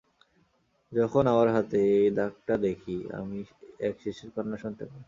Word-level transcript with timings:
যখন 0.91 1.23
আমার 1.27 1.47
হাতে 1.49 1.79
আমি 1.81 1.97
এই 1.97 2.09
দাগ-টা 2.17 2.55
দেখি, 2.65 2.97
আমি 3.19 3.39
এক 3.79 3.95
শিশুর 4.03 4.29
কান্না 4.35 4.57
শুনতে 4.63 4.83
পাই। 4.85 4.99